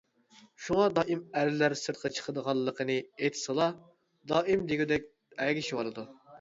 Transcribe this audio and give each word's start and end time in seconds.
شۇڭا، 0.67 0.87
دائىم 0.99 1.21
ئەرلەر 1.41 1.75
سىرتقا 1.81 2.11
چىقىدىغانلىقىنى 2.15 2.97
ئېيتسىلا، 3.05 3.69
دائىم 4.35 4.67
دېگۈدەك 4.75 5.09
ئەگىشىۋالىدۇ. 5.49 6.13